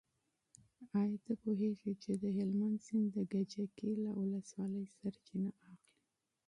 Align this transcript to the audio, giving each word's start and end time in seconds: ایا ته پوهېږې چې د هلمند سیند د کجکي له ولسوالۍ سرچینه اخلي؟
ایا 0.99 1.17
ته 1.25 1.33
پوهېږې 1.41 1.93
چې 2.03 2.11
د 2.23 2.23
هلمند 2.37 2.77
سیند 2.85 3.07
د 3.15 3.17
کجکي 3.31 3.91
له 4.03 4.11
ولسوالۍ 4.19 4.85
سرچینه 4.97 5.49
اخلي؟ 5.55 5.89